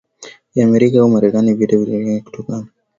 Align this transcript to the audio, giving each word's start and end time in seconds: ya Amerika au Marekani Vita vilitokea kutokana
ya 0.55 0.63
Amerika 0.67 0.99
au 0.99 1.09
Marekani 1.09 1.53
Vita 1.53 1.77
vilitokea 1.77 2.19
kutokana 2.21 2.67